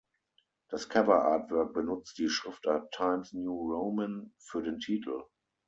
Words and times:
Das 0.69 0.89
Cover-Artwork 0.89 1.75
benutzt 1.75 2.17
die 2.17 2.27
Schriftart 2.29 2.91
Times 2.91 3.33
New 3.33 3.71
Roman 3.71 4.33
für 4.39 4.63
den 4.63 4.79
Titel. 4.79 5.21